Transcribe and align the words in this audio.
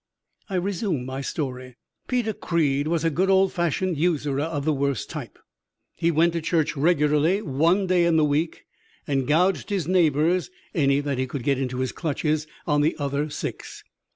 I 0.49 0.55
resumed 0.55 1.05
my 1.05 1.21
story. 1.21 1.75
"Peter 2.07 2.33
Creed 2.33 2.87
was 2.87 3.03
a 3.05 3.11
good 3.11 3.29
old 3.29 3.53
fashioned 3.53 3.97
usurer 3.99 4.41
of 4.41 4.65
the 4.65 4.73
worst 4.73 5.11
type. 5.11 5.37
He 5.93 6.09
went 6.09 6.33
to 6.33 6.41
church 6.41 6.75
regularly 6.75 7.43
one 7.43 7.85
day 7.85 8.05
in 8.05 8.17
the 8.17 8.25
week 8.25 8.65
and 9.05 9.27
gouged 9.27 9.69
his 9.69 9.87
neighbors 9.87 10.49
any 10.73 11.01
that 11.01 11.19
he 11.19 11.27
could 11.27 11.43
get 11.43 11.59
into 11.59 11.81
his 11.81 11.91
clutches 11.91 12.47
on 12.65 12.81
the 12.81 12.95
other 12.97 13.29
six. 13.29 13.83